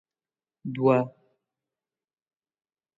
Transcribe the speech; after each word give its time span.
دوه 0.73 0.97